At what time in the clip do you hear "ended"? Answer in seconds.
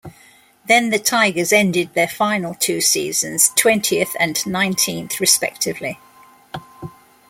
1.53-1.93